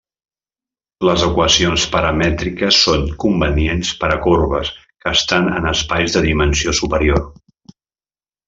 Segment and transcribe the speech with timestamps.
[1.07, 7.25] Les equacions paramètriques són convenients per a corbes que estan en espais de dimensió superior.